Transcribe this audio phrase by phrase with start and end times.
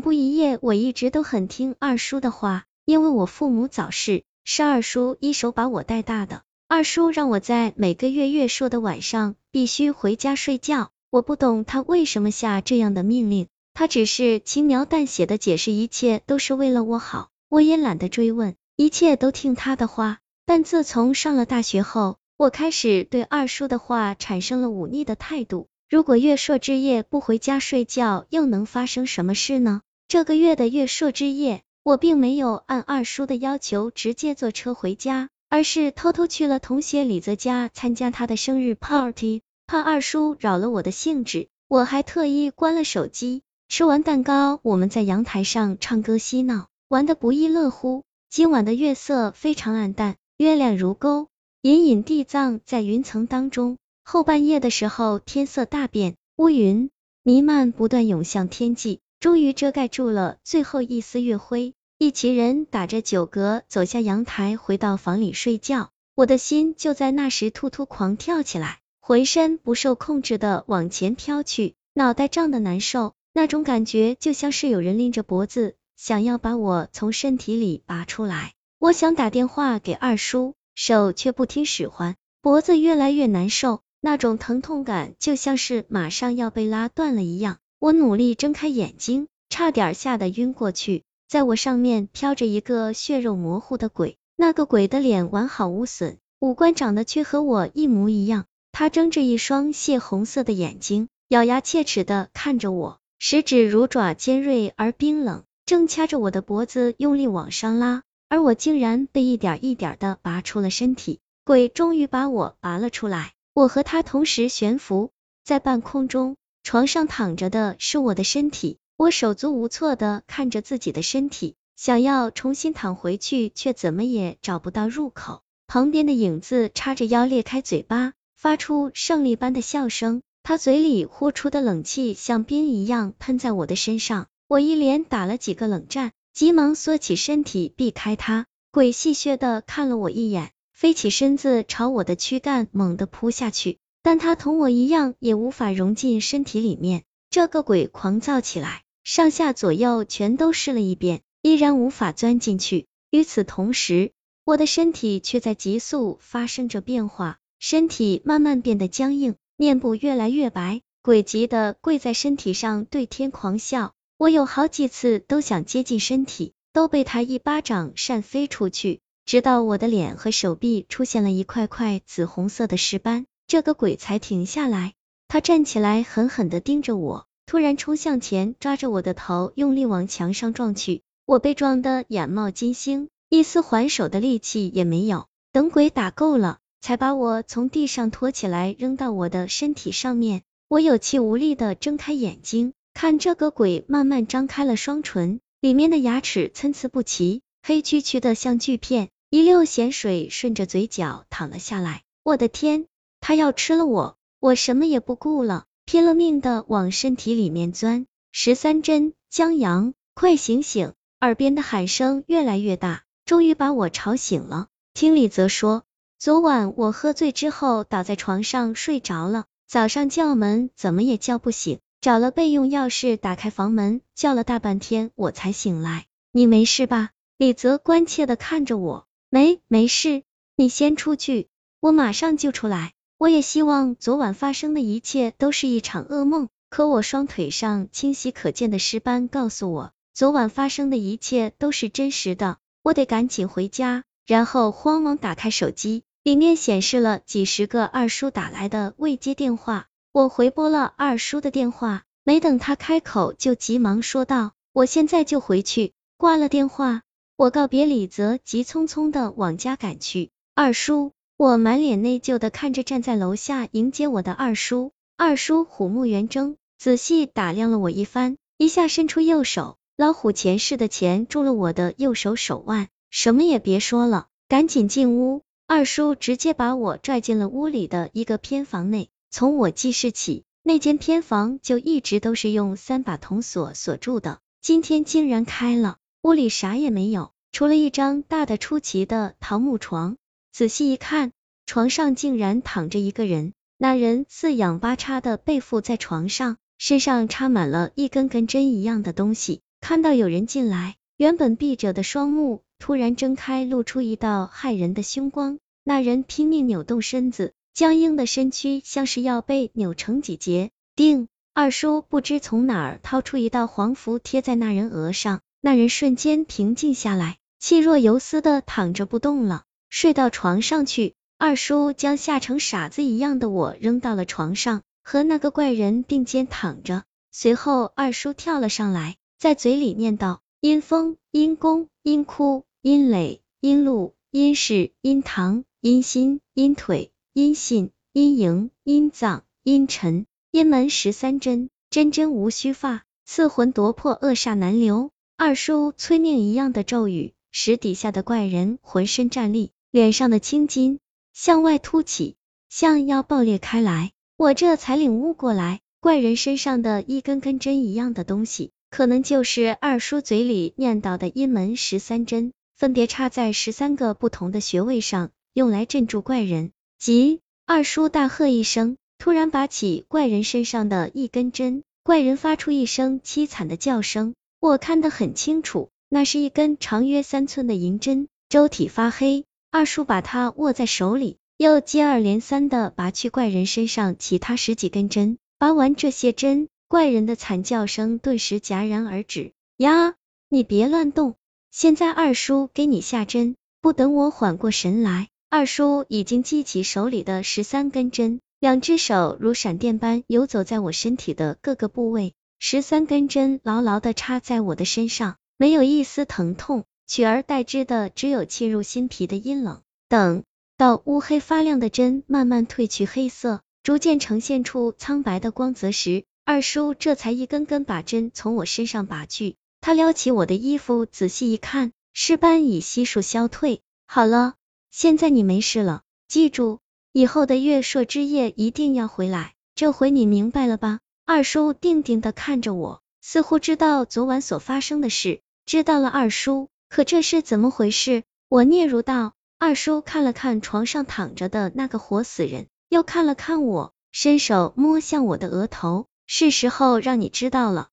[0.00, 6.42] 不一夜，我一直都很听二叔的话，因为我父母早逝，是二叔一手把我带大的。
[6.68, 20.18] 二叔让我在每个月月朔的晚上必须回家睡觉，我不懂他为什么下这样的命令，他只是轻描淡写的解释一切都是为了我好，我也懒得追问，一切都听他的话。
[20.44, 25.68] 但自从上了大学后，我开始对二叔的话产生了忤逆的态度。
[25.88, 29.80] 如果月朔之夜不回家睡觉，又能发生什么事呢？
[30.08, 39.42] 这个月的月朔之夜，我并没有按二叔的要求直接坐车回家，而是偷偷去了同学李泽家参加他的生日 party。
[39.66, 43.42] 怕二叔扰了我的兴致，我还特意关了手机。
[43.68, 48.04] 吃完蛋糕，我们在阳台上唱歌嬉闹，玩得不亦乐乎。
[48.30, 51.28] 今晚的月色非常暗淡，月亮如钩，
[51.60, 53.76] 隐隐地藏在云层当中。
[54.04, 56.88] 后半夜的时候，天色大变，乌云
[57.22, 59.00] 弥漫，不断涌向天际。
[59.20, 65.90] 终于遮盖住了最后一丝月辉，一齐人打着酒嗝走下阳台，回到房里睡觉。
[66.14, 78.52] 我的心就在那时突突狂跳起来，浑身不受控制的往前飘去，脑袋胀得难受，那种感觉就像是有人拎着脖子，想要把我从身体里拔出来。
[78.78, 87.58] 我想打电话给二叔，手却不听使唤，脖子越来越难受，那种疼痛感就像是马上要被拉断了一样。
[87.80, 91.04] 我努力睁开眼睛，差点吓得晕过去。
[91.28, 98.46] 在我上面飘着一个血肉模糊的鬼，那个鬼的脸完好无损，五官长得却和我一模一样。
[98.72, 111.20] 他睁着一双血红色的眼睛，咬牙切齿的看着我，十指如爪，尖锐而冰冷，正掐着我的脖子用力往上拉，而我竟然被一点一点的拔出了身体。
[111.44, 115.10] 鬼终于把我拔了出来，我和他同时悬浮
[115.44, 116.34] 在半空中。
[116.68, 125.40] 床上躺着的是我的身体，我手足无措的看着自己的身体，想要重新躺回去，却怎么也找不到入口。
[125.66, 130.20] 旁边的影子叉着腰，裂开嘴巴，发出胜利般的笑声。
[130.42, 138.44] 他嘴里呼出的冷气像冰一样喷在我的身上，我一连打了几个冷战，急忙缩起身体避开他。
[138.70, 143.78] 鬼戏谑的看了我一眼，飞起身子朝我的躯干猛地扑下去。
[144.02, 147.04] 但他同我一样，也无法融进身体里面。
[147.30, 152.86] 这个鬼狂躁起来，上下左右全都试了一遍，依然无法钻进去。
[153.10, 154.12] 与此同时，
[154.44, 160.80] 我的身体却在急速发生着变化，身体慢慢变得僵硬，面部越来越白。
[161.02, 163.94] 鬼急的跪在身体上，对天狂笑。
[164.18, 173.26] 我有好几次都想接近身体，都被他一巴掌扇飞出去，直到我的脸和手臂出现了一块块紫红色的尸斑。
[173.48, 174.92] 这个鬼才停下来，
[175.26, 181.00] 他站起来，狠狠的盯着我，突然冲向前，抓着我的头，用力往墙上撞去。
[181.24, 185.28] 我被撞得眼冒金星，一丝还手的力气也没有。
[185.50, 190.42] 等鬼打够了，才把我从地上拖起来，扔到我的身体上面。
[190.68, 202.02] 我有气无力的睁开眼睛，看这个鬼慢慢张开了双唇，里面的牙齿参差不齐，黑黢黢的像锯片，一溜咸水顺着嘴角淌了下来。
[202.22, 202.84] 我的天！
[203.20, 208.06] 他要吃了我，我什么也不顾了，拼了命的往身体里面钻。
[208.32, 210.92] 十三针，江阳，快醒醒！
[211.20, 214.68] 耳边的喊声越来越大，终于把我吵醒了。
[214.94, 215.82] 听李泽说，
[216.18, 226.06] 昨晚我喝醉之后倒在床上睡着了，早上叫门怎么也叫不醒，找了备用钥匙打开房门，叫了大半天我才醒来。
[226.30, 227.10] 你没事吧？
[227.36, 230.22] 李泽关切的看着我，没，没事，
[230.56, 231.48] 你先出去，
[231.80, 232.92] 我马上就出来。
[233.18, 242.58] 我也希望昨晚发生的一切都是一场噩梦，可我双腿上清晰可见的尸斑告诉我，昨晚发生的一切都是真实的。
[242.84, 249.88] 我得赶紧回家，然后慌忙打开手机，里面显示了几十个二叔打来的未接电话。
[250.12, 257.02] 我回拨了二叔的电话，没等他开口，就急忙说道：“我现在就回去。”挂了电话，
[257.36, 260.30] 我告别李泽，急匆匆的往家赶去。
[260.54, 261.12] 二叔。
[261.38, 275.42] 我满脸内疚的看着站在楼下迎接我的二叔，二叔虎目圆睁，仔细打量了我一番，一下伸出右手，老虎钳似的钳住了我的右手手腕，什么也别说了，赶紧进屋。
[275.68, 290.16] 二叔直接把我拽进了屋里的一个偏房内，从我记事起，那间偏房就一直都是用三把铜锁锁住的，今天竟然开了，屋里啥也没有，除了一张大的出奇的桃木床。
[290.58, 291.30] 仔细一看，
[291.66, 305.60] 床上竟然躺着一个人，那人四仰八叉的背负在床上，身上插满了一根根针一样的东西，看到有人进来，原本闭着的双目突然睁开，露出一道骇人的凶光。
[305.84, 310.72] 那人拼命扭动身子，僵硬的身躯像是要被扭成几截。
[310.96, 321.14] 定二叔不知从哪儿掏出一道黄符，贴在那人额上，那人瞬间平静下来，气若游丝的躺着不动了，睡到床上去。
[321.38, 327.04] 二叔将吓成傻子一样的我扔到了床上，和那个怪人并肩躺着。
[327.30, 345.12] 随后二叔跳了上来，在嘴里念道：阴风、阴公、阴窟、阴垒、阴禄、阴室、阴堂、阴心、阴腿、阴信、阴营、阴脏、阴沉、阴门十三针，针针无虚发，刺魂夺魄，恶煞难留。
[345.36, 351.00] 二叔催命一样的咒语，使底下的怪人浑身战栗，脸上的青筋。
[351.34, 352.36] 向外凸起，
[352.68, 354.12] 像要爆裂开来。
[354.36, 366.70] 我这才领悟过来，怪人身上的一根根针一样的东西，可能就是二叔嘴里念叨的阴门十三针，分别插在十三个不同的穴位上，用来镇住怪人。
[367.00, 367.40] 急！
[367.66, 374.34] 二叔大喝一声，突然拔起怪人身上的一根针，怪人发出一声凄惨的叫声。
[374.60, 379.44] 我看得很清楚，那是一根长约三寸的银针，周体发黑。
[379.70, 385.36] 二叔把它握在手里，又接二连三的拔去怪人身上其他十几根针。
[385.58, 389.52] 拔完这些针，怪人的惨叫声顿时戛然而止。
[389.76, 390.14] 呀，
[390.48, 391.34] 你别乱动！
[391.70, 393.56] 现在二叔给你下针。
[393.82, 406.84] 不等我缓过神来，二叔已经系起手里的十三根针，两只手如闪电般游走在我身体的各个部位，十三根针牢牢的插在我的身上，没有一丝疼痛。
[407.08, 409.80] 取而代之的只有沁入心脾的阴冷。
[410.08, 410.44] 等
[410.76, 419.56] 到乌黑发亮的针慢慢褪去黑色，逐渐呈现出苍白的光泽时，二叔这才一根根把针从我身上拔去。
[419.80, 423.80] 他撩起我的衣服，仔细一看，尸斑已悉数消退。
[424.06, 424.54] 好了，
[424.90, 426.02] 现在你没事了。
[426.28, 426.80] 记住，
[427.12, 429.54] 以后的月朔之夜一定要回来。
[429.74, 431.00] 这回你明白了吧？
[431.24, 435.40] 二叔定定的看着我，似乎知道昨晚所发生的事。
[435.64, 436.68] 知道了，二叔。
[436.88, 438.24] 可这是怎么回事？
[438.48, 439.34] 我嗫嚅道。
[439.60, 446.06] 二叔看了看床上躺着的那个活死人，又看了看我，伸手摸向我的额头。
[446.26, 447.88] 是时候让你知道了。